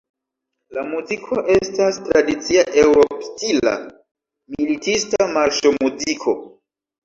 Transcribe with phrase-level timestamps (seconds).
[0.77, 3.77] La muziko estas tradicia eŭrop-stila
[4.57, 6.39] militista marŝo-muziko.